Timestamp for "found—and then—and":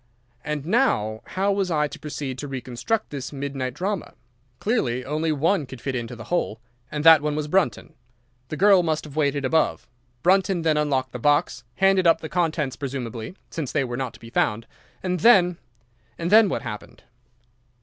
14.31-16.31